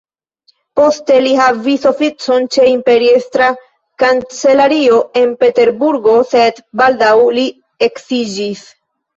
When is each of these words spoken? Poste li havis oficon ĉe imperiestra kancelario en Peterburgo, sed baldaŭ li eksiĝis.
Poste 0.77 1.17
li 1.25 1.33
havis 1.39 1.83
oficon 1.89 2.47
ĉe 2.55 2.65
imperiestra 2.69 3.49
kancelario 4.05 4.97
en 5.23 5.37
Peterburgo, 5.45 6.17
sed 6.33 6.65
baldaŭ 6.83 7.13
li 7.41 7.47
eksiĝis. 7.91 8.67